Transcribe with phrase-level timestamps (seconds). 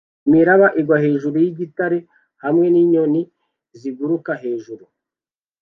[0.27, 1.97] Imiraba igwa hejuru yigitare
[2.43, 3.21] hamwe ninyoni
[3.79, 4.83] ziguruka hejuru